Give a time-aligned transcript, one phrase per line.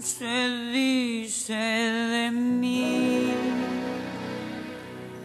[0.00, 3.32] Se dice de mí,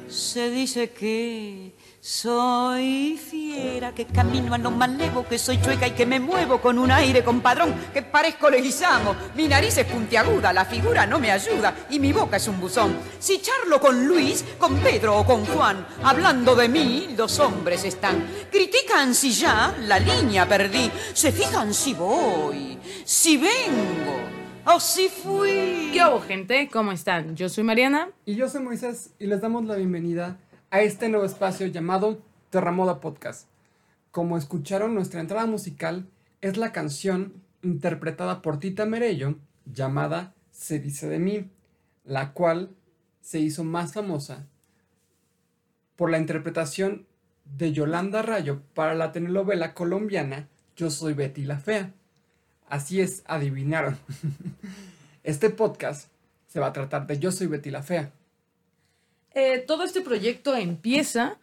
[0.07, 1.72] se dice que
[2.05, 6.77] soy fiera, que camino a lo malevo, que soy chueca y que me muevo con
[6.77, 9.15] un aire compadrón, que parezco leguizamo.
[9.35, 12.93] Mi nariz es puntiaguda, la figura no me ayuda y mi boca es un buzón.
[13.19, 18.21] Si charlo con Luis, con Pedro o con Juan, hablando de mí, los hombres están.
[18.51, 24.19] Critican si ya la línea perdí, se fijan si voy, si vengo.
[24.65, 25.91] o si fui.
[25.93, 26.67] ¿Qué hago, gente?
[26.69, 27.37] ¿Cómo están?
[27.37, 28.09] Yo soy Mariana.
[28.25, 30.37] Y yo soy Moisés y les damos la bienvenida
[30.73, 32.19] a este nuevo espacio llamado
[32.49, 33.47] Terramoda Podcast.
[34.09, 36.07] Como escucharon, nuestra entrada musical
[36.41, 39.35] es la canción interpretada por Tita Merello
[39.71, 41.51] llamada Se dice de mí,
[42.05, 42.71] la cual
[43.21, 44.47] se hizo más famosa
[45.95, 47.05] por la interpretación
[47.45, 51.93] de Yolanda Rayo para la telenovela colombiana Yo soy Betty la Fea.
[52.67, 53.95] Así es, adivinaron.
[55.23, 56.09] Este podcast
[56.47, 58.11] se va a tratar de Yo soy Betty la Fea.
[59.33, 61.37] Eh, todo este proyecto empieza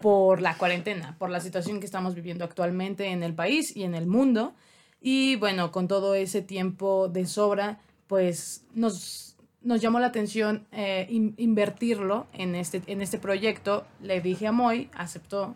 [0.00, 3.94] por la cuarentena, por la situación que estamos viviendo actualmente en el país y en
[3.94, 4.54] el mundo.
[5.00, 11.06] Y bueno, con todo ese tiempo de sobra, pues nos, nos llamó la atención eh,
[11.10, 13.86] invertirlo en este, en este proyecto.
[14.02, 15.54] Le dije a Moy, aceptó.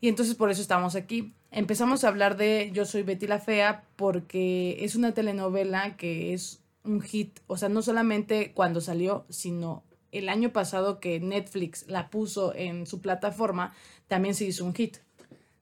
[0.00, 1.32] Y entonces por eso estamos aquí.
[1.50, 6.60] Empezamos a hablar de Yo soy Betty la Fea porque es una telenovela que es
[6.82, 7.38] un hit.
[7.46, 12.86] O sea, no solamente cuando salió, sino el año pasado que Netflix la puso en
[12.86, 13.74] su plataforma,
[14.06, 14.98] también se hizo un hit.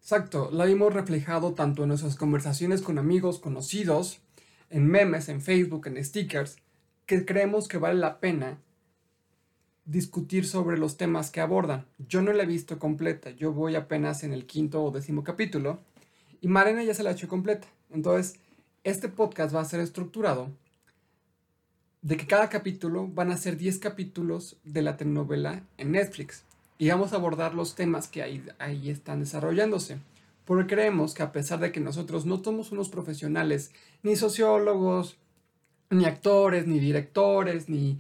[0.01, 4.21] Exacto, la vimos reflejado tanto en nuestras conversaciones con amigos conocidos,
[4.69, 6.57] en memes, en Facebook, en stickers,
[7.07, 8.59] que creemos que vale la pena
[9.85, 11.87] discutir sobre los temas que abordan.
[11.99, 15.81] Yo no la he visto completa, yo voy apenas en el quinto o décimo capítulo
[16.41, 17.67] y Marena ya se la ha hecho completa.
[17.91, 18.39] Entonces,
[18.85, 20.51] este podcast va a ser estructurado
[22.03, 26.45] de que cada capítulo van a ser 10 capítulos de la telenovela en Netflix
[26.79, 29.99] y vamos a abordar los temas que ahí, ahí están desarrollándose.
[30.47, 33.71] Porque creemos que a pesar de que nosotros no somos unos profesionales,
[34.03, 35.19] ni sociólogos,
[35.91, 37.99] ni actores, ni directores, ni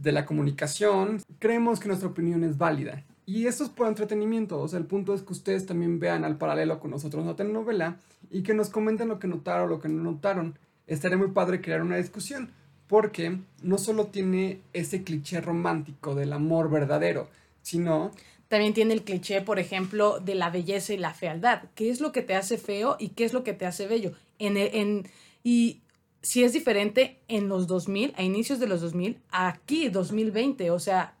[0.00, 3.04] de la comunicación, creemos que nuestra opinión es válida.
[3.26, 6.36] Y esto es por entretenimiento, o sea, el punto es que ustedes también vean al
[6.36, 7.98] paralelo con nosotros la telenovela
[8.30, 10.56] y que nos comenten lo que notaron lo que no notaron.
[10.86, 12.50] Estaría muy padre crear una discusión
[12.94, 17.28] porque no solo tiene ese cliché romántico del amor verdadero,
[17.60, 18.12] sino...
[18.46, 21.62] También tiene el cliché, por ejemplo, de la belleza y la fealdad.
[21.74, 24.12] ¿Qué es lo que te hace feo y qué es lo que te hace bello?
[24.38, 25.08] En, en,
[25.42, 25.80] y
[26.22, 31.16] si es diferente en los 2000, a inicios de los 2000, aquí 2020, o sea,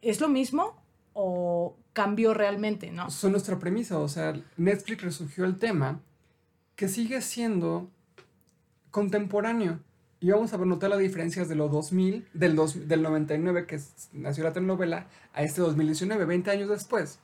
[0.00, 0.80] ¿es lo mismo
[1.12, 3.10] o cambió realmente, no?
[3.10, 6.00] Son nuestra premisa, o sea, Netflix resurgió el tema
[6.74, 7.90] que sigue siendo
[8.90, 9.80] contemporáneo.
[10.20, 13.80] Y vamos a notar las diferencias de los 2000, del, dos, del 99 que
[14.12, 17.20] nació la telenovela, a este 2019, 20 años después.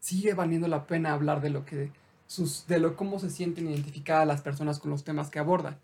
[0.00, 1.90] Sigue valiendo la pena hablar de lo que,
[2.26, 5.78] sus, de lo cómo se sienten identificadas las personas con los temas que aborda.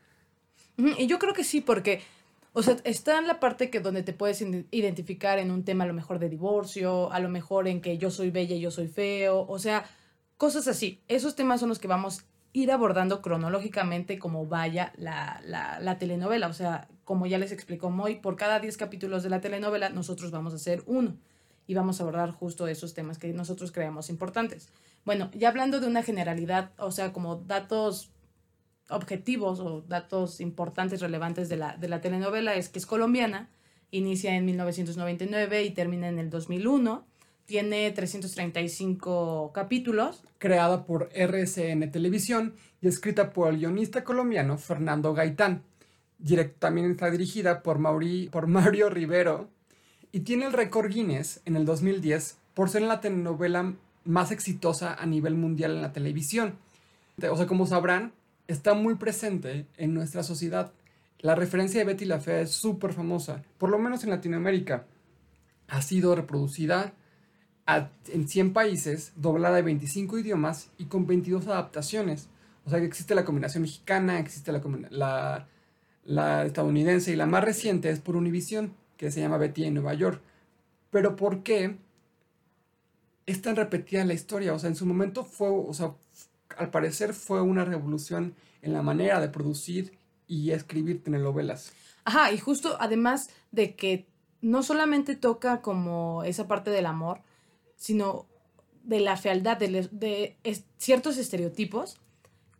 [0.77, 2.03] Y yo creo que sí, porque,
[2.53, 5.87] o sea, está en la parte que donde te puedes identificar en un tema a
[5.87, 8.89] lo mejor de divorcio, a lo mejor en que yo soy bella y yo soy
[8.89, 9.85] feo, o sea,
[10.37, 11.01] cosas así.
[11.09, 16.49] Esos temas son los que vamos ir abordando cronológicamente como vaya la, la, telenovela.
[16.49, 20.31] O sea, como ya les explicó Moy, por cada 10 capítulos de la telenovela nosotros
[20.31, 21.16] vamos a hacer uno
[21.66, 24.69] y vamos a abordar justo esos temas que nosotros creemos importantes.
[25.05, 28.10] Bueno, ya hablando de una generalidad, o sea, como datos
[28.89, 33.49] objetivos o datos importantes, relevantes de la, de la telenovela, es que es colombiana,
[33.93, 37.06] inicia en 1999 y termina en el 2001
[37.50, 40.22] tiene 335 capítulos.
[40.38, 45.65] Creada por RCN Televisión y escrita por el guionista colombiano Fernando Gaitán.
[46.60, 47.81] también está dirigida por,
[48.31, 49.49] por Mario Rivero
[50.12, 53.75] y tiene el récord Guinness en el 2010 por ser la telenovela
[54.05, 56.55] más exitosa a nivel mundial en la televisión.
[57.28, 58.12] O sea, como sabrán,
[58.47, 60.71] está muy presente en nuestra sociedad.
[61.19, 64.86] La referencia de Betty la Fea es súper famosa, por lo menos en Latinoamérica.
[65.66, 66.95] Ha sido reproducida
[68.09, 72.28] en 100 países, doblada de 25 idiomas y con 22 adaptaciones.
[72.65, 75.47] O sea que existe la combinación mexicana, existe la,
[76.05, 79.95] la, estadounidense y la más reciente es por Univision, que se llama Betty en Nueva
[79.95, 80.21] York.
[80.91, 81.77] Pero ¿por qué
[83.27, 84.53] es tan repetida la historia?
[84.53, 85.95] O sea, en su momento fue, o sea,
[86.57, 91.73] al parecer fue una revolución en la manera de producir y escribir telenovelas.
[92.05, 94.07] Ajá, y justo además de que
[94.43, 97.21] no solamente toca como esa parte del amor,
[97.80, 98.27] sino
[98.84, 100.36] de la fealdad, de,
[100.77, 101.98] ciertos estereotipos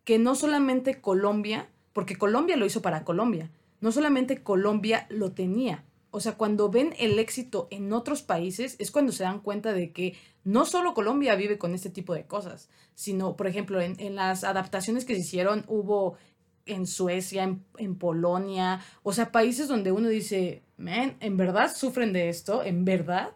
[0.03, 3.51] que no solamente Colombia, porque Colombia lo hizo para Colombia.
[3.83, 5.85] No solamente Colombia lo tenía.
[6.11, 9.93] O sea, cuando ven el éxito en otros países es cuando se dan cuenta de
[9.93, 14.43] que no solo Colombia vive con este tipo de cosas, sino, por ejemplo, en, las
[14.43, 16.17] adaptaciones que se hicieron hubo
[16.65, 22.15] en Suecia, en, en, Polonia, o sea, países donde uno dice, man, ¿en verdad sufren
[22.15, 22.65] de esto?
[22.65, 23.33] ¿En verdad?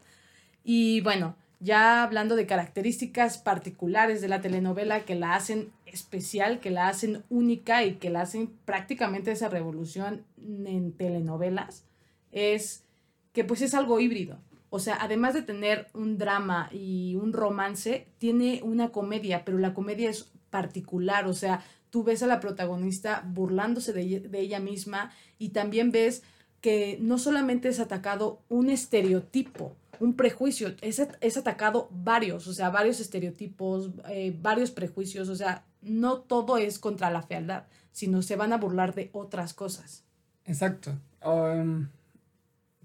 [0.64, 6.70] Y bueno, ya hablando de características particulares de la telenovela que la hacen especial, que
[6.70, 11.86] la hacen única y que la hacen prácticamente esa revolución en telenovelas,
[12.32, 12.84] es
[13.32, 14.38] que pues es algo híbrido.
[14.68, 19.72] O sea, además de tener un drama y un romance, tiene una comedia, pero la
[19.72, 25.50] comedia es particular, o sea, tú ves a la protagonista burlándose de, ella misma y
[25.50, 26.24] también ves
[26.64, 32.70] que no solamente es atacado un estereotipo, un prejuicio, es, es atacado varios, o sea,
[32.70, 38.36] varios estereotipos, eh, varios prejuicios, o sea, no todo es contra la fealdad, sino se
[38.36, 40.04] van a burlar de otras cosas.
[40.46, 40.92] Exacto.
[41.22, 41.88] Um,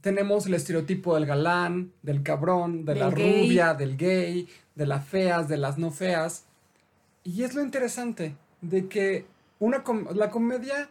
[0.01, 3.45] tenemos el estereotipo del galán, del cabrón, de Del la gay.
[3.47, 6.43] rubia, del gay, de las feas, de las no feas.
[7.23, 9.25] Y es lo interesante de que
[9.59, 10.89] una com- la comedia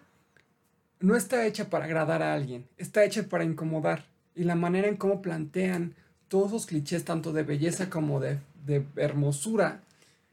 [1.01, 4.05] no está hecha para agradar a alguien, está hecha para incomodar.
[4.35, 5.95] Y la manera en cómo plantean
[6.29, 9.83] todos esos clichés, tanto de belleza como de, de hermosura,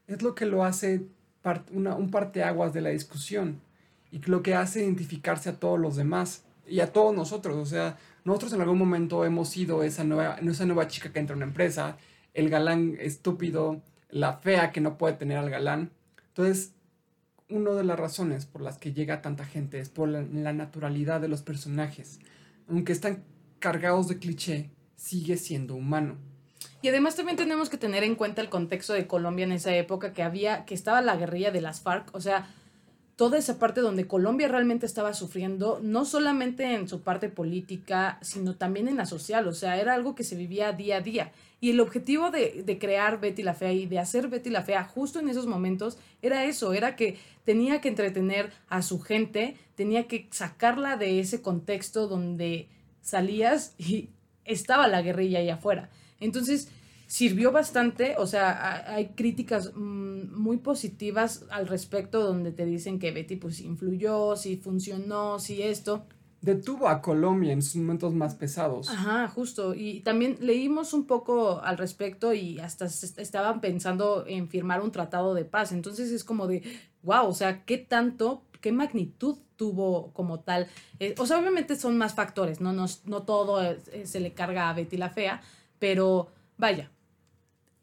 [0.06, 1.02] es lo que lo hace
[1.42, 3.60] par- una- un parteaguas de la discusión
[4.12, 7.56] y lo que hace identificarse a todos los demás y a todos nosotros.
[7.56, 11.34] O sea, nosotros en algún momento hemos sido esa nueva, esa nueva chica que entra
[11.34, 11.96] a una empresa,
[12.34, 15.90] el galán estúpido, la fea que no puede tener al galán.
[16.28, 16.72] Entonces,
[17.48, 21.20] una de las razones por las que llega tanta gente es por la, la naturalidad
[21.20, 22.20] de los personajes.
[22.68, 23.24] Aunque están
[23.58, 26.16] cargados de cliché, sigue siendo humano.
[26.82, 30.12] Y además también tenemos que tener en cuenta el contexto de Colombia en esa época
[30.12, 32.48] que había, que estaba la guerrilla de las FARC, o sea,
[33.16, 38.56] toda esa parte donde Colombia realmente estaba sufriendo, no solamente en su parte política, sino
[38.56, 41.32] también en la social, o sea, era algo que se vivía día a día.
[41.58, 44.84] Y el objetivo de, de crear Betty la Fea y de hacer Betty la Fea
[44.84, 50.06] justo en esos momentos era eso, era que tenía que entretener a su gente, tenía
[50.06, 52.68] que sacarla de ese contexto donde
[53.00, 54.10] salías y
[54.44, 55.88] estaba la guerrilla ahí afuera.
[56.20, 56.68] Entonces,
[57.06, 62.98] sirvió bastante, o sea, ha- hay críticas mm, muy positivas al respecto donde te dicen
[62.98, 66.04] que Betty pues influyó, si funcionó, si esto.
[66.42, 68.88] Detuvo a Colombia en sus momentos más pesados.
[68.90, 69.74] Ajá, justo.
[69.74, 75.34] Y también leímos un poco al respecto y hasta estaban pensando en firmar un tratado
[75.34, 75.72] de paz.
[75.72, 76.62] Entonces es como de,
[77.02, 80.68] wow, o sea, ¿qué tanto, qué magnitud tuvo como tal?
[81.00, 84.68] Eh, o sea, obviamente son más factores, no, no, no todo eh, se le carga
[84.68, 85.40] a Betty la Fea,
[85.80, 86.28] pero
[86.58, 86.90] vaya,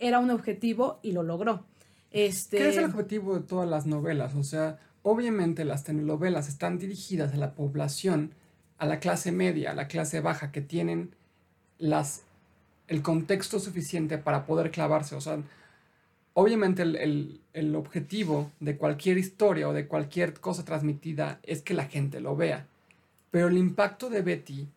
[0.08, 1.66] era un objetivo y lo logró.
[2.12, 4.36] Este, ¿Qué es el objetivo de todas las novelas?
[4.36, 8.34] O sea, obviamente las telenovelas están dirigidas a la población,
[8.78, 11.16] a la clase media, a la clase baja, que tienen
[11.80, 12.22] las,
[12.88, 15.16] el contexto suficiente para poder clavarse.
[15.16, 15.40] O sea,
[16.34, 21.74] obviamente el, el- el objetivo de cualquier historia o de cualquier cosa transmitida es que
[21.76, 22.66] la gente lo vea.
[23.32, 24.68] Pero el impacto de Betty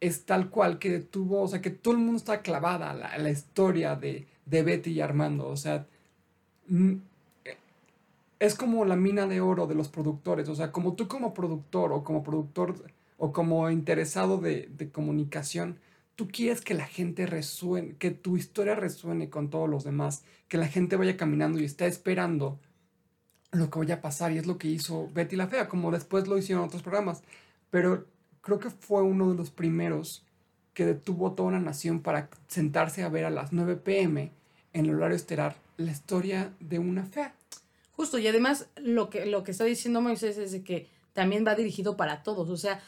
[0.00, 3.30] es tal cual que tuvo, o sea, que todo el mundo está clavada a la,
[3.30, 5.46] historia de, de Betty y Armando.
[5.48, 5.86] O sea,
[6.68, 6.94] mm,
[7.44, 7.56] eh,
[8.38, 10.48] es como la mina de oro de los productores.
[10.48, 12.74] O sea, como tú como productor o como productor
[13.18, 15.78] o como interesado de, de comunicación,
[16.16, 20.58] tú quieres que la gente resuene, que tu historia resuene con todos los demás, que
[20.58, 22.58] la gente vaya caminando y está esperando
[23.52, 24.32] lo que vaya a pasar.
[24.32, 27.22] Y es lo que hizo Betty la Fea, como después lo hicieron otros programas.
[27.70, 28.06] Pero
[28.40, 30.24] creo que fue uno de los primeros
[30.74, 34.32] que detuvo toda una nación para sentarse a ver a las 9 pm
[34.72, 37.34] en el horario estelar la historia de una fea.
[37.92, 41.54] Justo, y además lo que, lo que está diciendo Moisés es de que también va
[41.54, 42.48] dirigido para todos.
[42.48, 42.80] O sea,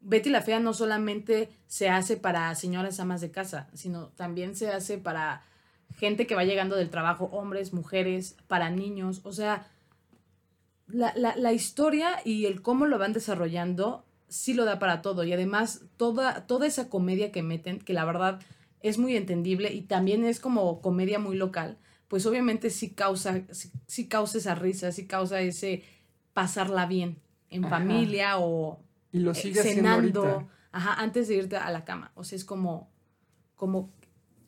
[0.00, 4.68] Betty la Fea no solamente se hace para señoras amas de casa, sino también se
[4.70, 5.42] hace para
[5.96, 9.20] gente que va llegando del trabajo, hombres, mujeres, para niños.
[9.24, 9.68] O sea,
[10.88, 15.24] la, la, la historia y el cómo lo van desarrollando sí lo da para todo.
[15.24, 18.40] Y además, toda, toda esa comedia que meten, que la verdad
[18.80, 21.78] es muy entendible y también es como comedia muy local,
[22.08, 25.82] pues obviamente sí causa, sí, sí causa esa risa, sí causa ese
[26.32, 27.18] pasarla bien
[27.50, 27.78] en Ajá.
[27.78, 28.80] familia o
[29.12, 32.12] Y lo eh, sigue cenando, ajá, antes de irte a la cama.
[32.14, 32.90] O sea, es como,
[33.54, 33.90] como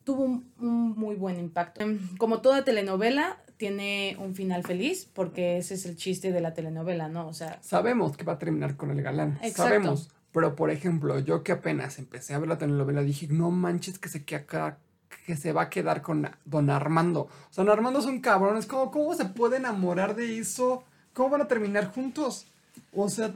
[0.04, 1.85] tuvo un, un muy buen impacto.
[2.18, 7.09] Como toda telenovela, tiene un final feliz, porque ese es el chiste de la telenovela,
[7.09, 7.29] ¿no?
[7.29, 9.33] O sea, Sabemos que va a terminar con el galán.
[9.43, 9.62] Exacto.
[9.65, 10.11] Sabemos.
[10.33, 14.09] Pero, por ejemplo, yo que apenas empecé a ver la telenovela, dije, no manches que
[14.09, 14.79] se, queda,
[15.27, 17.23] que se va a quedar con Don Armando.
[17.23, 18.57] O sea, Don Armando es un cabrón.
[18.57, 20.85] Es como, ¿cómo se puede enamorar de eso?
[21.12, 22.47] ¿Cómo van a terminar juntos?
[22.95, 23.33] O sea,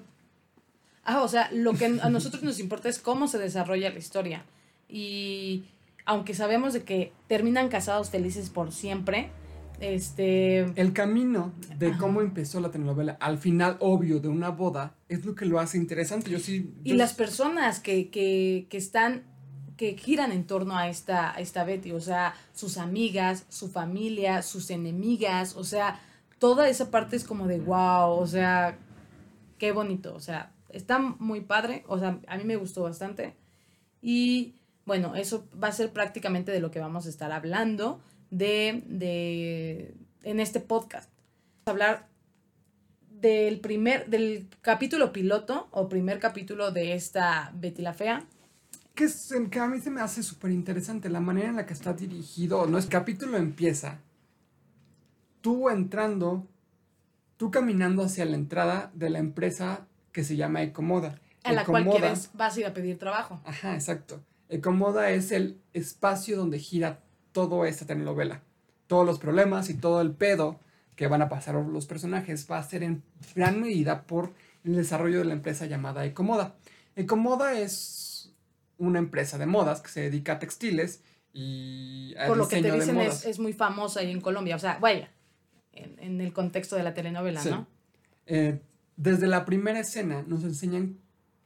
[1.04, 4.44] Ah, o sea, lo que a nosotros nos importa es cómo se desarrolla la historia.
[4.88, 5.64] Y
[6.04, 9.30] aunque sabemos de que terminan casados felices por siempre,
[9.82, 10.60] este...
[10.80, 11.98] el camino de Ajá.
[11.98, 15.76] cómo empezó la telenovela al final obvio de una boda es lo que lo hace
[15.76, 16.30] interesante.
[16.30, 16.72] Yo sí.
[16.84, 19.24] Y las personas que, que, que están,
[19.76, 24.42] que giran en torno a esta, a esta Betty, o sea, sus amigas, su familia,
[24.42, 26.00] sus enemigas, o sea,
[26.38, 28.78] toda esa parte es como de wow, o sea,
[29.58, 33.34] qué bonito, o sea, está muy padre, o sea, a mí me gustó bastante.
[34.00, 38.00] Y bueno, eso va a ser prácticamente de lo que vamos a estar hablando
[38.32, 41.10] de, de en este podcast.
[41.64, 42.08] Vamos a hablar
[43.10, 48.24] del primer, del capítulo piloto o primer capítulo de esta Betty la Fea.
[48.94, 51.74] que, es- que a mí se me hace súper interesante la manera en la que
[51.74, 52.66] está dirigido.
[52.66, 54.00] No, el capítulo empieza
[55.40, 56.46] tú entrando,
[57.36, 61.20] tú caminando hacia la entrada de la empresa que se llama Ecomoda.
[61.44, 63.40] A la cual quieres, vas a ir a pedir trabajo.
[63.44, 64.22] Ajá, exacto.
[64.48, 67.00] Ecomoda es el espacio donde gira
[67.32, 68.42] toda esta telenovela.
[68.86, 70.58] Todos los problemas y todo el pedo
[70.96, 73.02] que van a pasar los personajes va a ser en
[73.34, 74.32] gran medida por
[74.64, 76.54] el desarrollo de la empresa llamada Ecomoda.
[76.94, 78.32] Ecomoda es
[78.78, 82.70] una empresa de modas que se dedica a textiles y al Por lo que te
[82.70, 84.56] dicen es, es muy famosa ahí en Colombia.
[84.56, 85.08] O sea, vaya,
[85.72, 87.50] en, en el contexto de la telenovela, Sí.
[87.50, 87.66] ¿no?
[88.26, 88.60] Eh,
[88.96, 90.98] desde la primera escena nos enseñan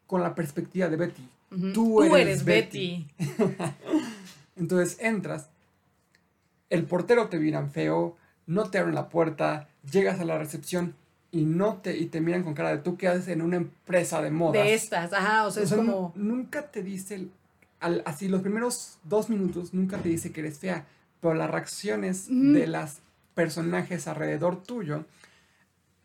[0.07, 1.29] con la perspectiva de Betty.
[1.73, 3.07] Tú eres Betty.
[4.57, 5.49] Entonces entras,
[6.71, 10.95] el portero te miran feo, no te abren la puerta, llegas a la recepción
[11.33, 14.23] y no te y te miran con cara de tú que haces en una empresa
[14.23, 14.65] de modas.
[14.65, 16.13] De estas, ajá, o sea, O es sea, como...
[16.17, 17.27] nu- nunca te dice
[17.81, 20.87] al- así los primeros dos minutos nunca te dice que eres fea,
[21.21, 23.01] pero las reacciones de las
[23.35, 25.05] personajes alrededor tuyo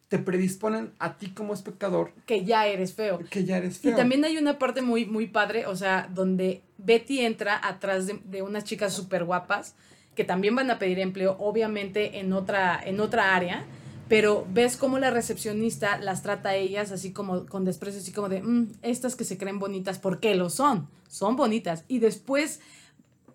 [0.09, 3.19] te predisponen a ti como espectador que ya eres feo.
[3.29, 3.95] que ya eres Y feo.
[3.95, 8.41] también hay una parte muy, muy padre, o sea, donde Betty entra atrás de, de
[8.41, 9.75] unas chicas súper guapas
[10.15, 13.65] que también van a pedir empleo, obviamente en otra, en otra área,
[14.09, 18.27] pero ves cómo la recepcionista las trata a ellas así como con desprecio, así como
[18.27, 20.89] de, "Mm, estas que se creen bonitas, ¿por qué lo son?
[21.07, 21.85] Son bonitas.
[21.87, 22.59] Y después,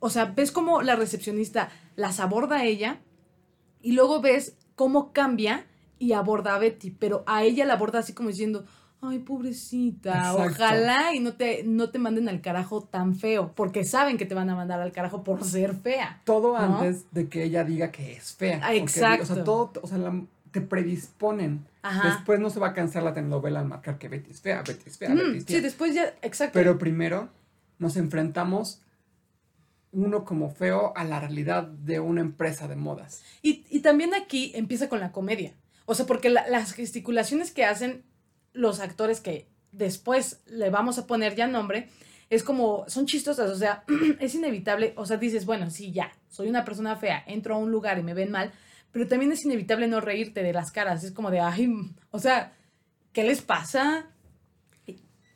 [0.01, 3.01] o sea, ves cómo la recepcionista las aborda a ella
[3.81, 5.67] y luego ves cómo cambia
[5.99, 8.67] y aborda a Betty, pero a ella la aborda así como diciendo,
[9.09, 10.43] ay, pobrecita, Exacto.
[10.63, 14.35] ojalá y no te, no te manden al carajo tan feo, porque saben que te
[14.35, 16.21] van a mandar al carajo por ser fea.
[16.25, 16.79] todo ¿no?
[16.79, 18.61] antes de que ella diga que es fea.
[18.63, 19.45] Ah, o sea, exacto.
[19.45, 20.23] todo, o sea, la-
[20.53, 21.67] te predisponen.
[21.83, 22.09] Ajá.
[22.15, 24.89] Después no se va a cansar la telenovela al marcar que Betty es fea, Betty
[24.89, 25.61] es fea, Mm, Betty es sí, fea.
[25.63, 26.55] después ya, exacto.
[26.55, 27.29] Pero primero
[27.79, 28.81] nos enfrentamos
[29.93, 33.23] uno como feo a la realidad de una empresa de modas.
[33.43, 35.53] Y, y también aquí empieza con la comedia.
[35.87, 38.03] O sea, porque la- las gesticulaciones que hacen
[38.57, 41.89] los actores que después le vamos a poner ya nombre,
[42.31, 43.85] es como, son chistosas, o sea,
[44.21, 47.71] es inevitable, o sea, dices, bueno, sí, ya, soy una persona fea, entro a un
[47.71, 48.53] lugar y me ven mal,
[48.91, 51.73] pero también es inevitable no reírte de las caras, es como de, ay,
[52.11, 52.53] o sea,
[53.13, 54.07] ¿qué les pasa?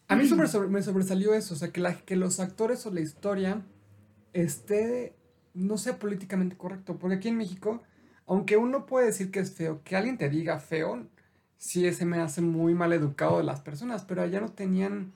[0.08, 0.24] A mí
[0.68, 3.62] me sobresalió eso, o sea, que, la- que los actores o la historia
[4.32, 5.14] esté,
[5.54, 7.82] no sea políticamente correcto, porque aquí en México,
[8.26, 11.06] aunque uno puede decir que es feo, que alguien te diga feo,
[11.60, 15.12] sí se me hace muy mal educado de las personas, pero allá no tenían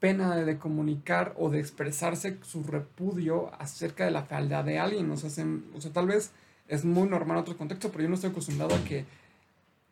[0.00, 5.10] pena de, de comunicar o de expresarse su repudio acerca de la fealdad de alguien,
[5.10, 6.32] o sea, se- o sea, tal vez
[6.68, 9.04] es muy normal en otro contexto, pero yo no estoy acostumbrado a que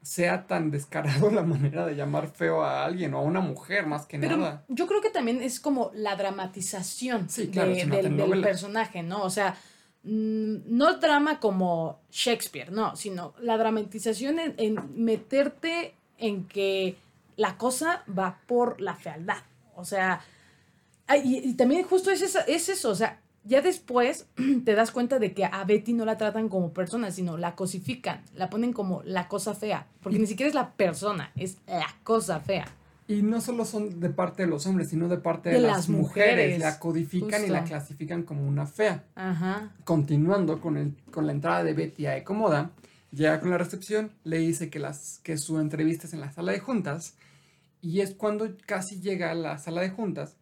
[0.03, 4.07] sea tan descarado la manera de llamar feo a alguien o a una mujer más
[4.07, 4.65] que Pero nada.
[4.69, 8.41] yo creo que también es como la dramatización Sí, claro, de- es una del, del
[8.41, 9.23] personaje, ¿no?
[9.23, 9.57] O sea,
[10.03, 16.97] no drama como Shakespeare, no, sino la dramatización en, meterte en que
[17.37, 19.43] la cosa va por la fealdad.
[19.77, 20.21] O sea,
[21.23, 24.27] y, también justo es eso, o sea, ya después
[24.65, 28.23] te das cuenta de que a Betty no la tratan como persona, sino la cosifican,
[28.35, 32.41] la ponen como la cosa fea, porque ni siquiera es la persona, es la cosa
[32.41, 32.67] fea.
[33.09, 35.77] Y no solo son de parte de los hombres, sino de parte de, De las,
[35.77, 36.35] las mujeres.
[36.37, 39.05] mujeres, La codifican y la clasifican como una fea.
[39.15, 39.73] Ajá.
[39.85, 42.71] Continuando con, el, con la entrada de Betty a Ecomoda,
[43.11, 46.53] llega con la recepción, le dice que, las, que su entrevista es en la sala
[46.53, 47.17] de juntas,
[47.81, 50.37] y es cuando casi llega a la sala de juntas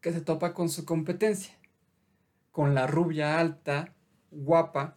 [0.00, 1.52] que se topa con su competencia,
[2.50, 3.92] con la rubia alta,
[4.30, 4.96] guapa,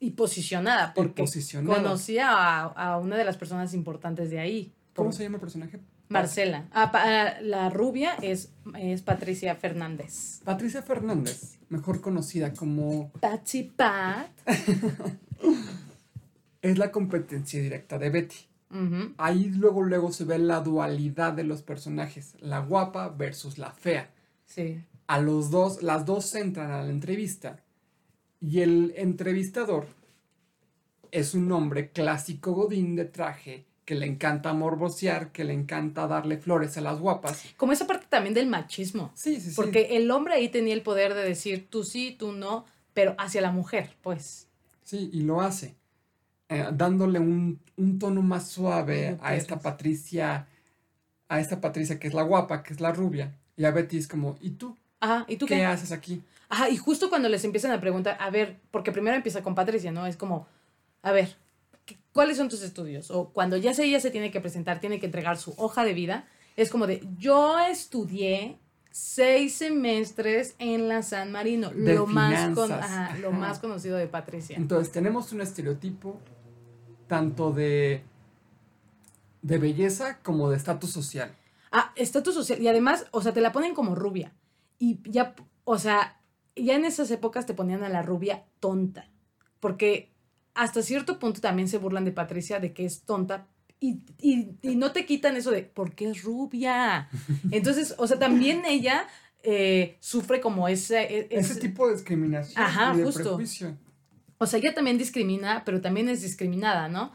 [0.00, 1.82] Y posicionada, porque posicionada.
[1.82, 4.74] conocía a, a una de las personas importantes de ahí.
[4.94, 5.80] ¿Cómo por- se llama el personaje?
[6.08, 6.68] Marcela.
[6.72, 10.40] Ah, pa- ah, la rubia es, es Patricia Fernández.
[10.44, 14.30] Patricia Fernández, mejor conocida como Patsy Pat.
[16.62, 18.36] es la competencia directa de Betty.
[19.16, 24.10] Ahí luego, luego se ve la dualidad de los personajes, la guapa versus la fea.
[24.44, 24.82] Sí.
[25.06, 27.60] A los dos, las dos entran a la entrevista
[28.40, 29.86] y el entrevistador
[31.10, 36.36] es un hombre clásico godín de traje que le encanta morbosear, que le encanta darle
[36.36, 37.42] flores a las guapas.
[37.56, 39.10] Como esa parte también del machismo.
[39.14, 39.56] Sí, sí, sí.
[39.56, 43.40] Porque el hombre ahí tenía el poder de decir tú sí, tú no, pero hacia
[43.40, 44.46] la mujer, pues.
[44.84, 45.74] Sí, y lo hace.
[46.50, 49.58] eh, dándole un, un tono más suave a esta.
[49.58, 50.46] Patricia,
[51.30, 53.34] a esta Patricia que es la guapa, que es la rubia.
[53.56, 54.76] Y a Betty es como, ¿y tú?
[55.00, 55.64] Ajá, ¿y tú ¿Qué, qué?
[55.64, 56.22] haces aquí?
[56.50, 59.92] Ajá, y justo cuando les empiezan a preguntar, a ver, porque primero empieza con Patricia,
[59.92, 60.06] ¿no?
[60.06, 60.46] Es como,
[61.02, 61.36] a ver, ¿qué-
[62.12, 63.10] ¿cuáles son tus estudios?
[63.10, 65.94] O cuando ya se, ella se tiene que presentar, tiene que entregar su hoja de
[65.94, 68.58] vida, es como de, yo estudié
[68.90, 74.06] seis semestres en la San Marino, De lo, más con- ajá, lo más conocido de
[74.08, 74.56] Patricia.
[74.56, 76.18] Entonces tenemos un estereotipo
[77.06, 78.02] tanto de,
[79.42, 81.34] de belleza como de estatus social.
[81.70, 82.60] Ah, estatus social.
[82.60, 84.32] Y además, o sea, te la ponen como rubia.
[84.78, 85.34] Y ya,
[85.64, 86.20] o sea,
[86.56, 89.08] ya en esas épocas te ponían a la rubia tonta.
[89.60, 90.10] Porque
[90.62, 93.46] hasta cierto punto también se burlan de Patricia de que es tonta.
[93.80, 97.08] Y, y- y no te quitan eso de, ¿por qué es rubia?
[97.50, 99.06] Entonces, o sea, también ella
[99.44, 101.00] eh, sufre como ese...
[101.02, 103.22] e- Ese ese- tipo de discriminación Ajá, y de justo.
[103.36, 103.76] prejuicio.
[104.38, 107.12] O sea, ella también discrimina, pero también es discriminada, ¿no?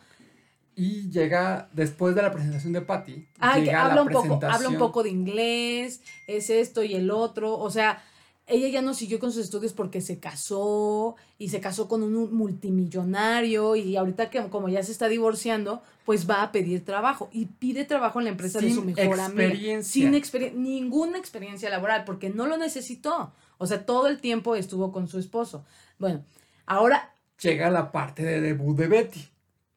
[0.76, 4.70] Y llega, después de la presentación de Patty, Ah, que habla la un poco, habla
[4.70, 8.02] un poco de inglés, es esto y el otro, o sea,
[8.46, 12.34] ella ya no siguió con sus estudios porque se casó y se casó con un
[12.36, 17.46] multimillonario y ahorita que como ya se está divorciando, pues va a pedir trabajo y
[17.46, 19.46] pide trabajo en la empresa de Sin su mejor amiga.
[19.46, 19.92] experiencia.
[19.94, 23.34] Sin experiencia, ninguna experiencia laboral porque no lo necesitó.
[23.58, 25.64] O sea, todo el tiempo estuvo con su esposo.
[25.98, 26.26] Bueno,
[26.66, 29.26] ahora llega la parte de debut de Betty,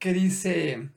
[0.01, 0.91] que dice,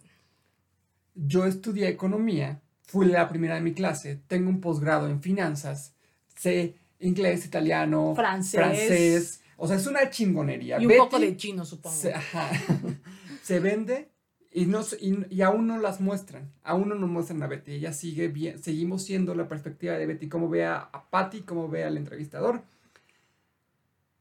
[1.13, 5.93] yo estudié economía, fui la primera de mi clase, tengo un posgrado en finanzas,
[6.35, 8.51] sé inglés, italiano, Francés.
[8.59, 10.77] francés, o sea, es una chingonería.
[10.79, 11.95] y un Betty poco de chino, supongo.
[11.95, 12.49] se, ajá,
[13.43, 14.09] se vende
[14.51, 17.73] y, no, se- y, y aún no las muestran, aún no nos muestran a Betty,
[17.73, 21.69] ella sigue bien, seguimos siendo la perspectiva de Betty, cómo ve a, a Patty, cómo
[21.69, 22.63] ve al entrevistador.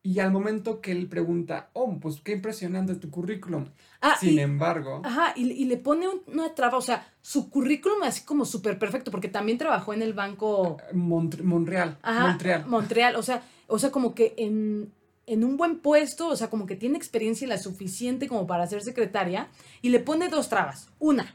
[0.03, 3.67] Y al momento que él pregunta, oh, pues qué impresionante tu currículum.
[4.01, 7.51] Ah, Sin y- embargo, Ajá, y, y le pone un- una traba, o sea, su
[7.51, 12.67] currículum así como súper perfecto, porque también trabajó en el banco Mont- Montreal, ajá, Montreal.
[12.67, 14.93] Montreal, o sea, o sea, como que en,
[15.27, 18.67] en un buen puesto, o sea, como que tiene experiencia y la suficiente como para
[18.69, 19.49] ser secretaria,
[19.83, 20.89] y le pone dos trabas.
[21.01, 21.35] Una,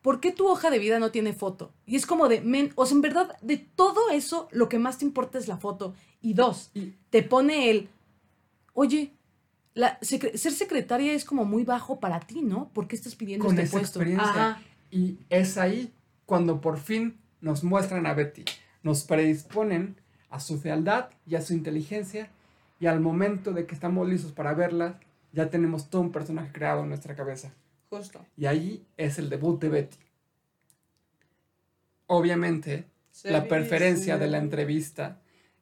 [0.00, 1.72] ¿por qué tu hoja de vida no tiene foto?
[1.86, 4.98] Y es como de, men, o sea, en verdad, de todo eso, lo que más
[4.98, 5.92] te importa es la foto.
[6.22, 6.70] Y dos,
[7.10, 7.88] te pone el,
[8.74, 9.12] oye,
[9.74, 12.68] la secre- ser secretaria es como muy bajo para ti, ¿no?
[12.70, 14.00] ¿Por qué estás pidiendo Con este esa puesto?
[14.00, 14.30] experiencia.
[14.50, 14.62] Ajá.
[14.90, 15.92] Y es ahí
[16.26, 18.44] cuando por fin nos muestran a Betty,
[18.82, 19.96] nos predisponen
[20.28, 22.30] a su fealdad y a su inteligencia,
[22.78, 25.00] y al momento de que estamos listos para verla,
[25.32, 27.52] ya tenemos todo un personaje creado en nuestra cabeza.
[27.88, 28.24] Justo.
[28.36, 29.96] Y ahí es el debut de Betty.
[32.06, 32.84] Obviamente,
[33.24, 35.20] la preferencia de la entrevista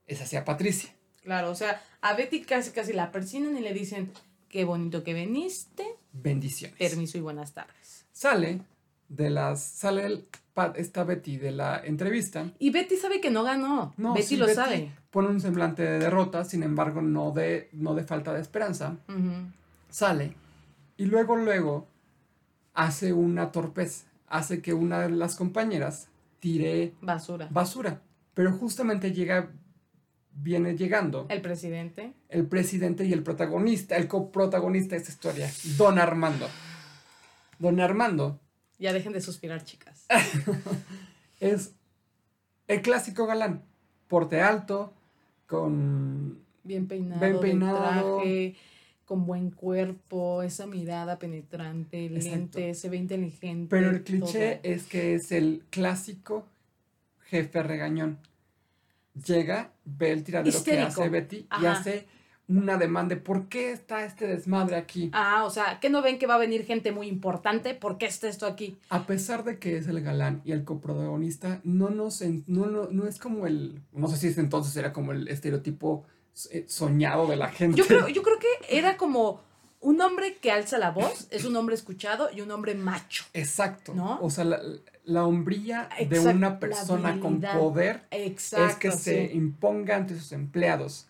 [0.08, 0.90] es hacia Patricia.
[1.22, 4.10] Claro, o sea, a Betty casi casi la persiguen y le dicen,
[4.48, 6.76] qué bonito que viniste, Bendiciones.
[6.78, 8.06] permiso y buenas tardes.
[8.12, 8.62] Sale
[9.08, 9.62] de las.
[9.62, 10.26] Sale el,
[10.74, 12.50] esta Betty de la entrevista.
[12.58, 13.94] Y Betty sabe que no ganó.
[13.96, 14.90] No, Betty sí, lo sabe.
[15.10, 18.96] Pone un semblante de derrota, sin embargo, no de, no de falta de esperanza.
[19.88, 20.34] Sale
[20.96, 21.86] y luego, luego
[22.74, 24.04] hace una torpeza.
[24.26, 26.08] Hace que una de las compañeras
[26.40, 27.48] tire Basura.
[27.50, 28.02] basura.
[28.34, 29.50] Pero justamente llega,
[30.40, 32.12] viene llegando El presidente.
[32.28, 36.48] el presidente y el protagonista, el coprotagonista de esta historia, Don Armando.
[37.58, 38.38] Don Armando
[38.78, 40.06] Ya dejen de suspirar, chicas.
[41.40, 41.72] es
[42.68, 43.62] el clásico galán,
[44.08, 44.92] porte alto,
[45.46, 48.18] con Bien peinado, Bien peinado.
[48.18, 48.54] traje,
[49.06, 52.28] con buen cuerpo, esa mirada penetrante, Exacto.
[52.28, 53.68] lente, se ve inteligente.
[53.70, 54.72] Pero el cliché todo.
[54.72, 56.46] es que es el clásico
[57.24, 58.18] jefe regañón.
[59.26, 60.88] Llega, ve el tiradero que Histérico.
[60.88, 62.06] hace Betty y hace
[62.48, 65.10] una demanda de ¿por qué está este desmadre aquí?
[65.12, 67.74] Ah, o sea, ¿qué no ven que va a venir gente muy importante?
[67.74, 68.78] ¿Por qué está esto aquí?
[68.88, 73.06] A pesar de que es el galán y el coprotagonista, no nos no, no, no
[73.06, 76.04] es como el, no sé si es entonces era como el estereotipo
[76.50, 77.76] eh, soñado de la gente.
[77.76, 79.42] Yo creo, yo creo que era como
[79.80, 83.24] un hombre que alza la voz, es un hombre escuchado y un hombre macho.
[83.34, 83.94] Exacto.
[83.94, 84.18] ¿No?
[84.20, 84.60] O sea, la,
[85.08, 88.66] la hombría de una persona con poder Exacto.
[88.66, 91.06] es que se imponga ante sus empleados.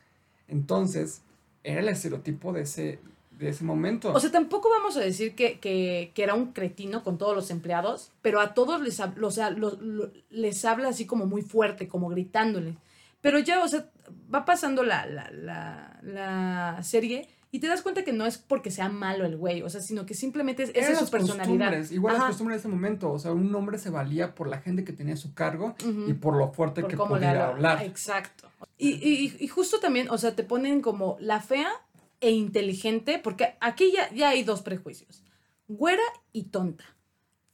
[0.46, 1.22] Entonces,
[1.64, 2.98] era el estereotipo de ese
[3.38, 4.12] de ese momento.
[4.12, 7.52] O sea, tampoco vamos a decir que, que, que era un cretino con todos los
[7.52, 11.86] empleados, pero a todos les, o sea, lo- lo- les habla así como muy fuerte,
[11.86, 12.74] como gritándole.
[13.20, 13.86] Pero ya, o sea,
[14.34, 18.70] va pasando la, la, la, la serie y te das cuenta que no es porque
[18.70, 21.90] sea malo el güey, o sea, sino que simplemente es, esa es su las personalidad.
[21.90, 22.28] igual las Ajá.
[22.30, 23.10] costumbres de ese momento.
[23.10, 25.74] O sea, un hombre se valía por la gente que tenía su cargo
[26.06, 27.48] y por lo fuerte por que podía habla.
[27.48, 27.82] hablar.
[27.84, 28.50] Exacto.
[28.76, 31.70] Y, y, y justo también, o sea, te ponen como la fea
[32.20, 35.22] e inteligente, porque aquí ya, ya hay dos prejuicios.
[35.68, 36.84] Güera y tonta.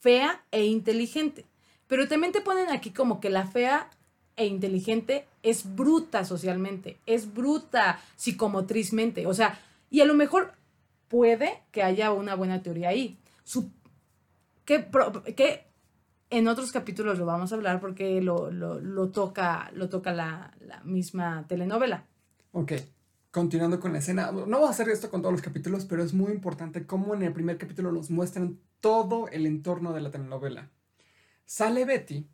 [0.00, 1.46] Fea e inteligente.
[1.87, 3.90] Pero también te ponen aquí como que la fea
[4.37, 9.26] e inteligente es bruta socialmente, es bruta psicomotrizmente.
[9.26, 9.59] O sea,
[9.94, 10.54] y a lo mejor
[11.07, 13.16] puede que haya una buena teoría ahí.
[14.64, 15.68] Que,
[16.30, 20.83] en otros capítulos lo vamos a hablar porque lo, lo, toca, lo toca la, la
[20.83, 22.09] misma telenovela.
[22.50, 22.72] Ok,
[23.30, 24.33] continuando con la escena.
[24.33, 27.22] No voy a hacer esto con todos los capítulos, pero es muy importante cómo en
[27.22, 30.72] el primer capítulo nos muestran todo el entorno de la telenovela.
[31.46, 32.26] Sale Betty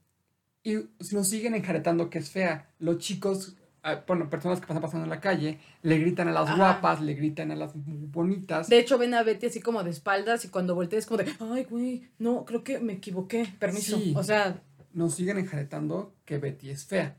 [0.63, 0.77] y
[1.13, 2.73] nos siguen enjaretando que es fea.
[2.79, 3.59] Los chicos,
[4.07, 6.57] bueno, personas que pasan pasando en la calle, le gritan a las Ajá.
[6.57, 8.69] guapas, le gritan a las bonitas.
[8.69, 11.33] De hecho, ven a Betty así como de espaldas y cuando voltea es como de,
[11.41, 13.99] ay, güey, no, creo que me equivoqué, permiso.
[13.99, 14.15] Sí.
[14.17, 14.61] O sea,
[14.93, 17.17] Nos siguen enjaretando que Betty es fea.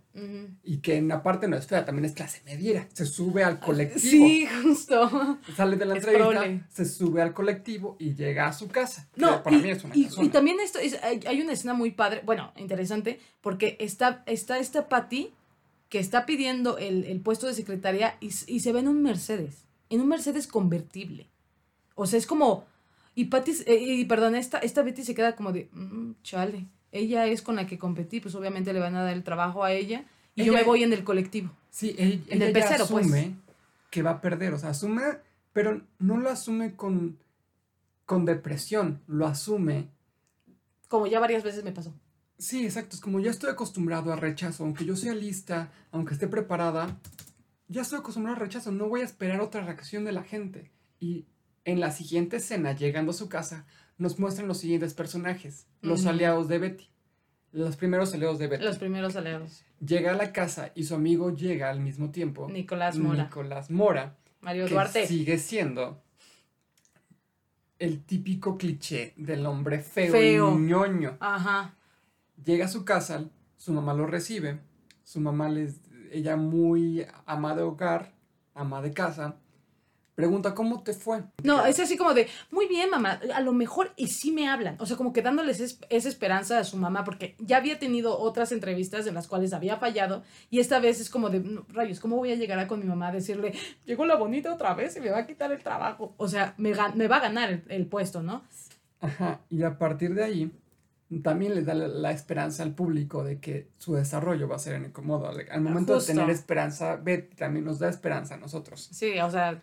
[0.62, 2.86] Y que en la parte no es fea, también es clase mediera.
[2.92, 4.00] Se sube al colectivo.
[4.02, 5.40] sí, justo.
[5.56, 6.64] Sale de la Es entrevista, prole.
[6.68, 9.08] se sube al colectivo y llega a su casa.
[9.16, 11.92] No, para y, mí es una y- también esto es, hay, hay una escena muy
[11.92, 15.34] padre, bueno, interesante, porque está, está esta Patty
[15.92, 20.00] que está pidiendo el, el puesto de secretaria y, se ve en un Mercedes, en
[20.00, 21.28] un Mercedes convertible.
[21.96, 22.64] O sea, es como,
[23.14, 27.28] y Patty, eh, y perdón, esta, esta Betty se queda como de, "Mm, chale, ella
[27.28, 30.06] es con la que competí, pues obviamente le van a dar el trabajo a ella
[30.34, 31.52] y yo me voy en el colectivo.
[31.70, 32.72] Sí, ella, En el pues.
[32.72, 33.36] asume
[33.90, 34.54] que va a perder.
[34.54, 35.04] O sea, asume,
[35.52, 37.18] pero no lo asume con,
[38.06, 39.02] con depresión.
[39.08, 39.90] Lo asume.
[40.88, 41.94] Como ya varias veces me pasó.
[42.42, 42.96] Sí, exacto.
[42.96, 44.64] Es como ya estoy acostumbrado a rechazo.
[44.64, 47.00] Aunque yo sea lista, aunque esté preparada,
[47.68, 48.72] ya estoy acostumbrado al rechazo.
[48.72, 50.72] No voy a esperar otra reacción de la gente.
[51.00, 51.28] Y
[51.66, 53.68] en la siguiente escena, llegando a su casa,
[54.00, 55.68] nos muestran los siguientes personajes.
[55.82, 56.90] Los aliados de Betty.
[57.52, 58.64] Los primeros aliados de Betty.
[58.64, 59.64] Los primeros aleros.
[59.80, 62.50] Llega a la casa y su amigo llega al mismo tiempo.
[62.50, 63.26] Nicolás Mora.
[63.26, 64.18] Nicolás Mora.
[64.40, 65.06] Mario que Duarte.
[65.06, 66.02] sigue siendo
[67.78, 70.52] el típico cliché del hombre feo, Feo.
[70.58, 71.18] y ñoño.
[71.20, 71.76] Ajá.
[72.44, 73.26] Llega a su casa,
[73.58, 74.60] su mamá lo recibe,
[75.04, 75.80] su mamá les,
[76.12, 78.14] ella muy ama de hogar,
[78.56, 79.36] ama de casa,
[80.16, 81.24] pregunta cómo te fue.
[81.44, 84.76] No, es así como de, muy bien, mamá, a lo mejor y sí me hablan.
[84.80, 88.18] O sea, como que dándoles es- esa esperanza a su mamá, porque ya había tenido
[88.20, 92.00] otras entrevistas en las cuales había fallado, y esta vez es como de, "No, rayos,
[92.00, 93.54] ¿cómo voy a llegar a con mi mamá a decirle,
[93.86, 96.14] llegó la bonita otra vez y me va a quitar el trabajo?
[96.18, 98.44] O sea, me, me va a ganar el, el puesto, ¿no?
[99.00, 100.52] Ajá, y a partir de ahí
[101.20, 104.76] también le da la, la esperanza al público de que su desarrollo va a ser
[104.76, 105.28] en incómodo.
[105.28, 106.14] Al, momento Justo.
[106.14, 108.88] de tener esperanza, Betty también nos da esperanza a nosotros.
[108.92, 109.62] Sí, o sea,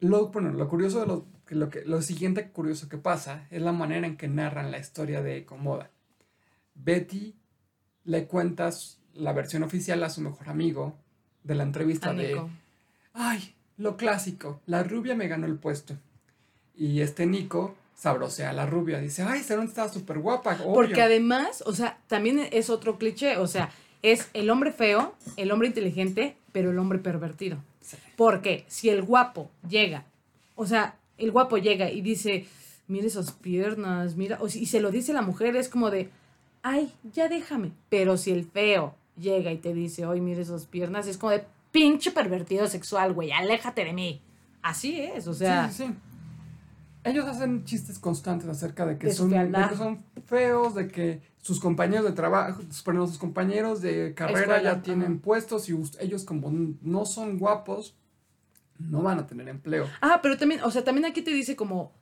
[0.00, 3.60] Lo, bueno, lo curioso de lo, que lo, que, lo siguiente curioso que pasa es
[3.60, 5.90] la manera en que narran la historia de Comoda.
[6.74, 7.36] Betty
[8.04, 10.96] le cuentas la versión oficial a su mejor amigo
[11.42, 12.50] de la entrevista de, Nico.
[13.12, 15.94] ay, lo clásico, la rubia me ganó el puesto.
[16.74, 20.74] Y este Nico sabrosea a la rubia, dice, ay, Sharon está súper guapa, obvio".
[20.74, 23.70] Porque además, o sea, también es otro cliché, o sea,
[24.02, 27.58] es el hombre feo, el hombre inteligente, pero el hombre pervertido.
[27.80, 27.96] Sí.
[28.16, 30.04] Porque si el guapo llega,
[30.56, 32.46] o sea, el guapo llega y dice,
[32.88, 36.10] mira esas piernas, mira, o si, y se lo dice la mujer, es como de,
[36.62, 37.72] ay, ya déjame.
[37.88, 41.44] Pero si el feo llega y te dice, ay, mira esas piernas, es como de,
[41.70, 44.20] pinche pervertido sexual, güey, aléjate de mí.
[44.62, 45.94] Así es, o sea, sí, sí.
[47.04, 51.60] Ellos hacen chistes constantes acerca de que, son, de que son feos, de que sus
[51.60, 56.50] compañeros de trabajo, perdón, sus compañeros de carrera Escuela, ya tienen puestos y ellos como
[56.80, 57.94] no son guapos,
[58.78, 59.86] no van a tener empleo.
[60.00, 61.92] Ah, pero también, o sea, también aquí te dice como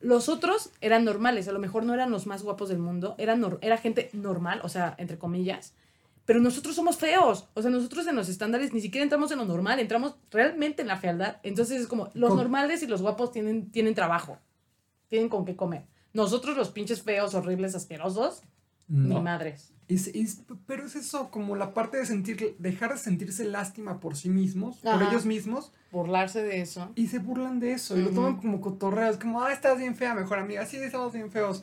[0.00, 3.44] los otros eran normales, a lo mejor no eran los más guapos del mundo, eran
[3.62, 5.74] era gente normal, o sea, entre comillas,
[6.24, 9.44] pero nosotros somos feos, o sea, nosotros en los estándares ni siquiera entramos en lo
[9.44, 13.70] normal, entramos realmente en la fealdad, entonces es como los normales y los guapos tienen,
[13.70, 14.38] tienen trabajo,
[15.10, 15.84] tienen con qué comer.
[16.14, 18.42] Nosotros los pinches feos, horribles, asquerosos,
[18.88, 19.20] ni No.
[19.22, 19.72] madres.
[19.88, 24.00] Y es- es- pero es eso, como la parte de sentir, dejar de sentirse lástima
[24.00, 25.10] por sí mismos, por Ajá.
[25.10, 26.90] ellos mismos, Burlarse de eso.
[26.94, 30.14] y se burlan de eso, y lo toman como cotorreos, como, ah, estás bien fea,
[30.14, 31.62] mejor amiga, sí, estamos bien feos.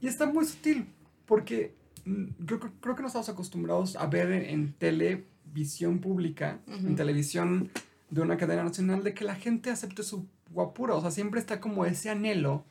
[0.00, 0.86] Y está muy sutil,
[1.26, 6.58] porque mm, creo, que- creo que no estamos acostumbrados a ver en, en televisión pública,
[6.66, 6.88] Ujú.
[6.88, 7.70] en televisión
[8.10, 11.60] de una cadena nacional, de que la gente acepte su guapura, o sea, siempre está
[11.60, 12.64] como ese anhelo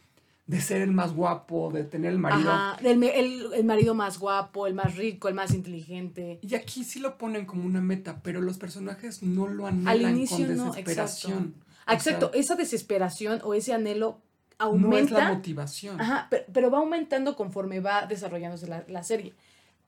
[0.52, 2.52] de ser el más guapo, de tener el marido.
[2.52, 6.40] Ajá, el, el- el marido más guapo, el más rico, el más inteligente.
[6.42, 10.02] Y aquí sí lo ponen como una meta, pero los personajes no lo anhelan Al
[10.18, 11.56] inicio con no, desesperación.
[11.86, 14.20] Ah, O sea, Exacto, esa desesperación o ese anhelo
[14.60, 15.00] no aumenta.
[15.00, 16.02] es la motivación.
[16.02, 19.34] Ajá, pero, pero va aumentando conforme va desarrollándose la, la serie.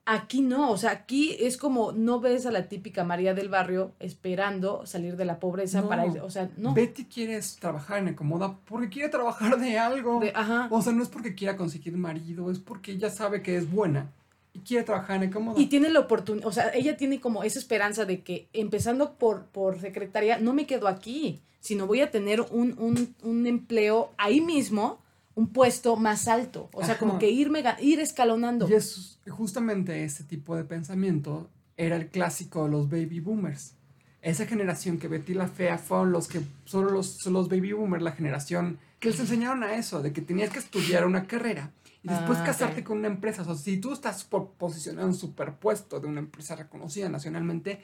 [0.06, 3.92] Aquí no, o sea, aquí es como no ves a la típica María del barrio
[4.00, 5.88] esperando salir de la pobreza No.
[5.88, 6.74] para ir, o sea, no.
[6.74, 10.20] Betty quiere trabajar en Ecomoda porque quiere trabajar de algo.
[10.20, 10.68] De- ajá.
[10.70, 14.10] O sea, no es porque quiera conseguir marido, es porque ella sabe que es buena
[14.52, 15.58] y quiere trabajar en Ecomoda.
[15.58, 19.46] Y tiene la oportunidad, o sea, ella tiene como esa esperanza de que empezando por,
[19.46, 24.42] por secretaria, no me quedo aquí, sino voy a tener un, un, un empleo ahí
[24.42, 24.98] mismo,
[25.34, 26.70] un puesto más alto.
[26.72, 28.68] O sea, como que irme, ir escalonando.
[28.68, 33.74] Y es justamente ese tipo de pensamiento era el clásico de los baby boomers.
[34.22, 38.12] Esa generación que Betty la Fea fueron los que son los, los baby boomers, la
[38.12, 42.38] generación que les enseñaron a eso, de que tenías que estudiar una carrera y después
[42.38, 43.42] Ah, casarte con una empresa.
[43.42, 47.80] O sea, si tú estás por posicionado en un superpuesto de una empresa reconocida nacionalmente,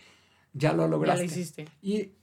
[0.52, 1.24] ya lo ya lograste.
[1.24, 1.68] lo hiciste.
[1.82, 2.14] Y eh,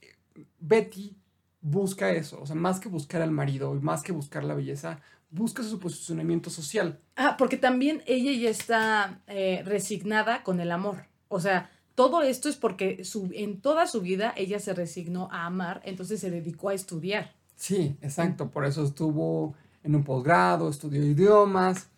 [0.60, 1.16] Betty
[1.60, 5.00] busca eso, o sea, más que buscar al marido y más que buscar la belleza,
[5.30, 6.98] busca su posicionamiento social.
[7.16, 11.04] Ah, porque también ella ya está eh, resignada con el amor.
[11.28, 15.46] O sea, todo esto es porque su, en toda su vida ella se resignó a
[15.46, 17.34] amar, entonces se dedicó a estudiar.
[17.56, 21.88] Sí, exacto, por eso estuvo en un posgrado, estudió idiomas.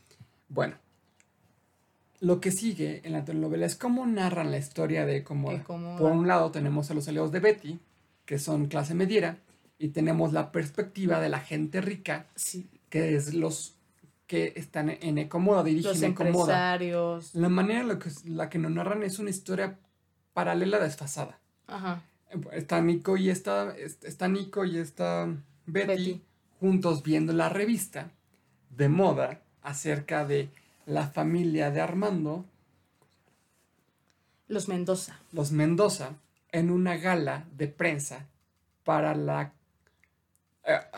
[0.49, 0.77] Bueno,
[2.21, 6.27] lo que sigue en la telenovela es cómo narran la historia de cómo, por un
[6.27, 7.79] lado tenemos a los aliados de Betty,
[8.25, 9.39] que son clase mediera,
[9.79, 13.77] y tenemos la perspectiva de la gente rica, Sí, que es los
[14.27, 16.29] que están en Ecomoda, dirigen los Ecomoda.
[16.29, 17.35] empresarios.
[17.35, 19.79] La manera en la que, la que nos narran es una historia
[20.35, 21.39] paralela desfasada.
[21.67, 22.03] Ajá.
[22.53, 25.27] Está Nico y está, está Nico y está
[25.67, 26.23] Betty, Betty.
[26.61, 28.11] juntos viendo la revista
[28.77, 30.49] de moda acerca de
[30.87, 32.45] la familia de Armando,
[34.47, 35.19] Los Mendoza.
[35.33, 36.15] los Mendoza,
[36.53, 38.27] en una gala de prensa
[38.85, 39.53] para la,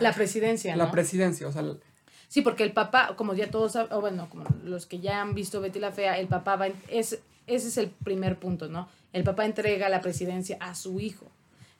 [0.00, 0.90] La presidencia, la ¿no?
[0.90, 1.46] presidencia.
[1.48, 1.62] O sea,
[2.28, 5.34] Sí, porque el papá, como ya todos saben, o bueno, como los que ya han
[5.34, 8.88] visto Betty la Fea, el papá va, en- es, ese es el primer punto, ¿no?
[9.12, 11.26] El papá entrega la presidencia a su hijo.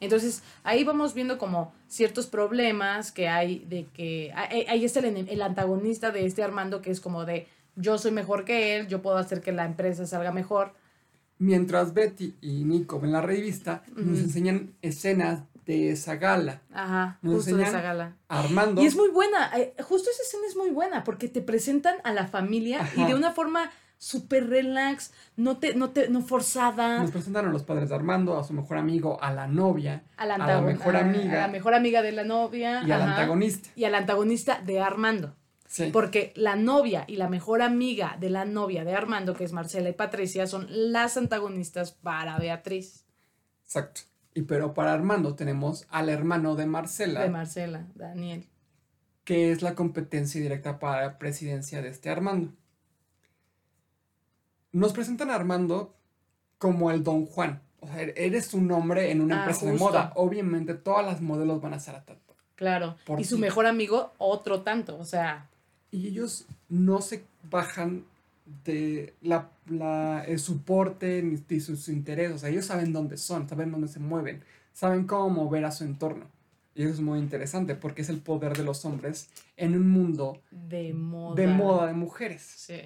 [0.01, 5.29] Entonces, ahí vamos viendo como ciertos problemas que hay de que, ahí ahí está el,
[5.29, 9.01] el antagonista de este Armando que es como de, yo soy mejor que él, yo
[9.01, 10.75] puedo hacer que la empresa salga mejor.
[11.39, 16.61] mientras Betty y Nico ven la revista, nos enseñan escenas de esa gala.
[17.23, 18.17] Nos justo de esa gala.
[18.29, 18.83] Armando.
[18.83, 22.13] Y es muy buena, eh, justo esa escena es muy buena porque te presentan a
[22.13, 23.09] la familia y Ajá.
[23.09, 27.63] de una forma súper relax, no te, no te, no forzada, Nos presentan a los
[27.63, 30.65] padres de Armando, a su mejor amigo, a la novia, a la, a la antagon-
[30.65, 33.69] mejor amiga a la mejor amiga de la novia y al ajá, antagonista.
[33.77, 35.37] y al antagonista de Armando.
[35.69, 35.89] Sí.
[35.93, 39.89] Porque la novia y la mejor amiga de la novia de Armando, que es Marcela
[39.89, 43.05] y Patricia, son las antagonistas para Beatriz,
[43.65, 44.03] Exacto.
[44.35, 48.47] Y pero para Armando tenemos al hermano de Marcela, de Marcela, Daniel.
[49.25, 52.53] que es la competencia directa para la presidencia de este Armando.
[54.73, 55.95] Nos presentan a Armando
[56.59, 57.61] como el Don Juan.
[57.81, 60.13] O sea, eres un hombre en una Ah, empresa de moda.
[60.17, 62.35] Obviamente todas las modelos van a ser a tanto.
[62.55, 62.97] Claro.
[63.05, 64.97] Por y su mejor amigo, otro tanto.
[64.99, 65.49] O sea,
[65.91, 68.05] Y ellos no se bajan
[68.65, 72.35] de la, la- el soporte de sus intereses.
[72.35, 75.85] O sea, ellos saben dónde son, saben dónde se mueven, saben cómo mover a su
[75.85, 76.27] entorno.
[76.75, 80.41] Y eso es muy interesante porque es el poder de los hombres en un mundo
[80.51, 81.35] de moda.
[81.37, 82.43] de moda de mujeres.
[82.43, 82.81] Sí.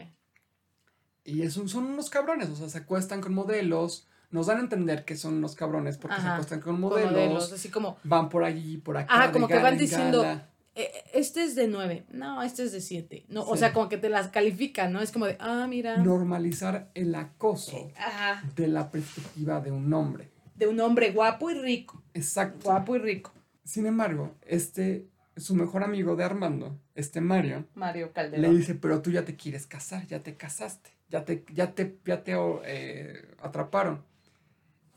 [1.24, 5.04] Y eso son unos cabrones, o sea, se acuestan con modelos, nos dan a entender
[5.04, 8.44] que son unos cabrones porque se acuestan con Con modelos, modelos, así como, van por
[8.44, 9.26] allí, por acá.
[9.28, 10.48] De como que van en diciendo, gala.
[10.76, 13.24] "Eh, este es de nueve, no, este es de siete.
[13.28, 15.00] No, o sea, como que te las califican, ¿no?
[15.00, 15.96] Es como de, ah, mira.
[15.96, 18.42] Normalizar el acoso Ajá.
[18.54, 20.28] de la perspectiva de un hombre.
[20.54, 22.02] De un hombre guapo y rico.
[22.14, 22.66] Exacto.
[22.70, 23.32] Guapo y rico.
[23.64, 28.56] Sin embargo, este, su mejor amigo de Armando, este Mario, Mario le Calderón.
[28.56, 32.22] dice, pero tú ya te quieres casar, ya te casaste, ya te, ya te, ya
[32.22, 32.34] te
[32.64, 34.02] eh, atraparon.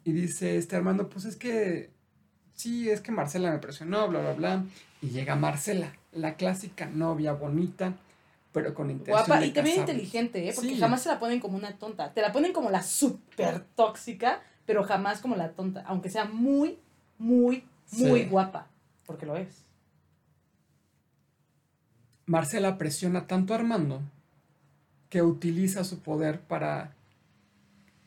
[0.04, 1.92] Y dice este Armando, pues es que,
[2.54, 4.64] sí, es que Marcela me presionó, bla, bla, bla.
[5.02, 7.94] Y llega Marcela, la clásica novia bonita,
[8.52, 9.96] pero con intención Guapa de y también casarnos.
[9.96, 10.54] inteligente, ¿eh?
[10.54, 10.80] Porque Sí.
[10.80, 12.14] jamás se la ponen como una tonta.
[12.14, 15.84] Te la ponen como la súper tóxica, pero jamás como la tonta.
[15.88, 16.78] Aunque sea muy,
[17.18, 18.26] muy, muy Sí.
[18.30, 18.68] guapa.
[19.06, 19.64] Porque lo es.
[22.26, 24.02] Marcela presiona tanto a Armando
[25.10, 26.94] que utiliza su poder para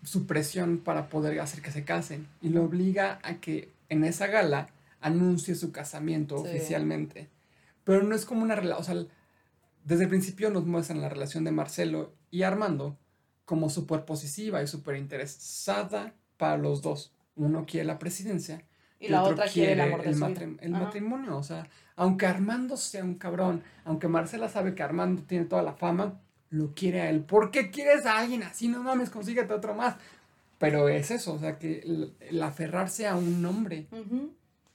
[0.05, 4.27] su presión para poder hacer que se casen y lo obliga a que en esa
[4.27, 4.69] gala
[5.03, 6.49] anuncie su casamiento Sí.
[6.51, 7.29] oficialmente.
[7.85, 9.13] Pero no es como una relación, o sea,
[9.85, 12.97] desde el principio nos muestran la relación de Marcelo y Armando
[13.45, 17.13] como súper positiva y súper interesada para los dos.
[17.37, 18.63] Uno quiere la presidencia
[19.01, 21.37] Y la otro otra quiere el amor de el, matrim- el matrimonio.
[21.37, 25.73] O sea, aunque Armando sea un cabrón, aunque Marcela sabe que Armando tiene toda la
[25.73, 27.21] fama, lo quiere a él.
[27.25, 28.69] ¿Por qué quieres a alguien así?
[28.69, 29.97] No mames, consíguete otro más.
[30.59, 33.89] Pero es eso, o sea, que el, el aferrarse a un nombre.
[33.91, 34.31] Ujú.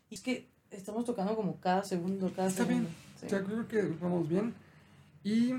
[0.10, 2.90] Y es que estamos tocando como cada segundo, cada Está segundo.
[2.90, 2.96] bien.
[3.20, 3.28] Sí.
[3.30, 4.54] Yo creo que vamos bien.
[5.24, 5.54] Y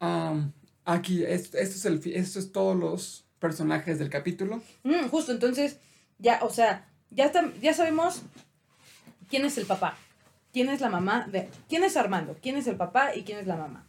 [0.00, 0.52] am,
[0.84, 4.60] aquí, es- esto, es el, esto es todos los personajes del capítulo.
[4.84, 5.78] Mm, justo, entonces,
[6.18, 8.22] ya, o sea, ya, está, ya sabemos
[9.28, 9.96] quién es el papá,
[10.52, 13.46] quién es la mamá, de, quién es Armando, quién es el papá y quién es
[13.46, 13.86] la mamá.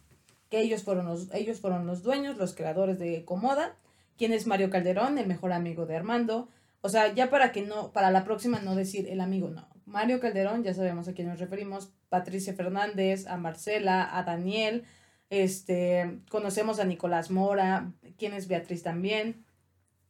[0.48, 3.76] Que ellos fueron los, ellos fueron los dueños, los creadores de Comoda,
[4.18, 6.48] quién es Mario Calderón, el mejor amigo de Armando.
[6.82, 9.68] O sea, ya para que no, para la próxima no decir el amigo, no.
[9.86, 14.84] Mario Calderón, ya sabemos a quién nos referimos, Patricia Fernández, a Marcela, a Daniel,
[15.30, 19.44] este, conocemos a Nicolás Mora, quién es Beatriz también.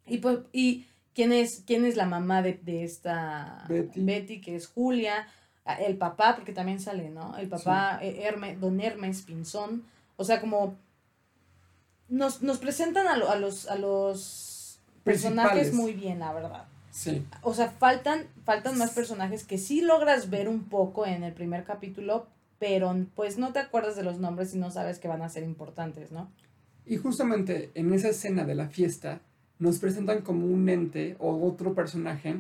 [0.06, 4.40] Y pues, y quién es, quién es la mamá de, de esta Betty.
[4.40, 5.26] que es Julia,
[5.80, 7.36] el papá, porque también sale, ¿no?
[7.36, 9.84] El papá, eh, Herme- don Hermes Pinzón.
[10.16, 10.76] O sea, como
[12.08, 14.49] nos, nos presentan a, lo- a los, a los
[15.04, 16.64] personajes muy bien, la verdad.
[16.90, 17.24] Sí.
[17.42, 21.64] O sea, faltan, faltan más personajes que sí logras ver un poco en el primer
[21.64, 22.26] capítulo,
[22.58, 25.44] pero pues no te acuerdas de los nombres y no sabes que van a ser
[25.44, 26.30] importantes, ¿no?
[26.86, 29.20] Y justamente en esa escena de la fiesta
[29.58, 32.36] nos presentan como un ente o otro personaje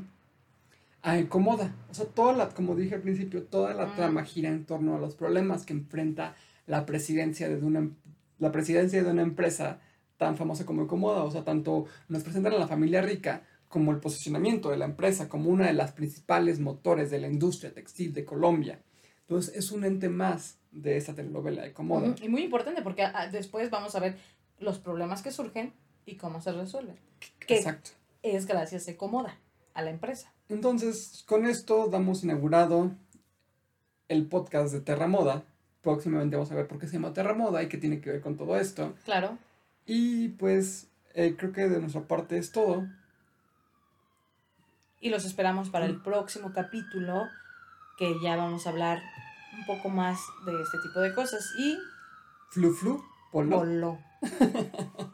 [1.02, 1.72] a Comoda.
[1.90, 3.96] O sea, toda la, como dije al principio, toda la Mm.
[3.96, 6.34] trama gira en torno a los problemas que enfrenta
[6.66, 7.88] la presidencia de una
[8.38, 9.80] la presidencia de una empresa
[10.20, 11.24] tan famosa como Comoda.
[11.24, 15.30] O sea, tanto nos presentan a la familia rica como el posicionamiento de la empresa
[15.30, 18.82] como una de las principales motores de la industria textil de Colombia.
[19.22, 22.14] Entonces es un ente más de esa telenovela de Comoda.
[22.20, 24.18] Y muy importante porque ah, después vamos a ver
[24.58, 25.72] los problemas que surgen
[26.04, 26.96] y cómo se resuelven.
[27.46, 27.92] Que Exacto.
[28.22, 29.38] es gracias a Comoda,
[29.72, 30.34] a la empresa.
[30.50, 32.90] Entonces, con esto damos inaugurado
[34.08, 35.44] el podcast de Terra Moda.
[35.80, 38.20] Próximamente vamos a ver por qué se llama Terra Moda y qué tiene que ver
[38.20, 38.92] con todo esto.
[39.06, 39.38] Claro.
[39.92, 42.86] Y pues eh, creo que de nuestra parte es todo.
[45.00, 47.26] Y los esperamos para el próximo capítulo,
[47.98, 49.02] que ya vamos a hablar
[49.58, 51.44] un poco más de este tipo de cosas.
[51.58, 51.76] Y
[52.50, 53.58] Flu Flu, Polo.
[53.58, 53.98] voló.